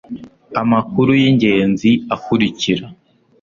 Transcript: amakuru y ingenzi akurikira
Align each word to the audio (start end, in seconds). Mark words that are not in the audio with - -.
amakuru 0.61 1.11
y 1.21 1.23
ingenzi 1.29 1.89
akurikira 2.15 2.85